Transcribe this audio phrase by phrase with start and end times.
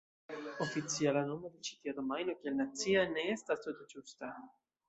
[0.63, 4.33] Oficiala nomo de ĉi tia domajno kiel "nacia" ne estas tute ĝusta.